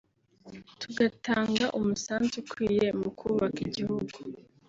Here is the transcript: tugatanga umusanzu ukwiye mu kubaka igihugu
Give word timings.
tugatanga 0.81 1.65
umusanzu 1.79 2.35
ukwiye 2.41 2.87
mu 2.99 3.09
kubaka 3.17 3.59
igihugu 3.67 4.15